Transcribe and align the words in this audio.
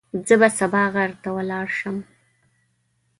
زه 0.27 0.35
به 0.41 0.49
سبا 0.59 0.83
غر 0.93 1.11
ته 1.21 1.29
ولاړ 1.37 1.67
شم. 1.77 1.97